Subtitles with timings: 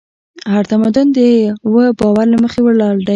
[0.53, 1.17] هر تمدن د
[1.67, 3.09] یوه باور له مخې ولاړ دی.